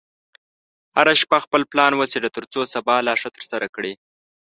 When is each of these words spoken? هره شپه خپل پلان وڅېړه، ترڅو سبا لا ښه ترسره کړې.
هره 0.95 1.13
شپه 1.21 1.37
خپل 1.45 1.61
پلان 1.71 1.91
وڅېړه، 1.95 2.29
ترڅو 2.37 2.61
سبا 2.73 2.95
لا 3.07 3.13
ښه 3.21 3.29
ترسره 3.37 3.67
کړې. 3.75 3.93